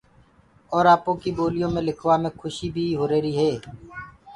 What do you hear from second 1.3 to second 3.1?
ٻوليو مي لکوآ مي کُشيٚ بيِٚ هو